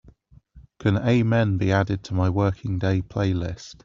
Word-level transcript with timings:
Can 0.79 0.97
amen 0.97 1.57
be 1.59 1.71
added 1.71 2.03
to 2.05 2.15
my 2.15 2.27
working 2.27 2.79
day 2.79 3.03
playlist? 3.03 3.75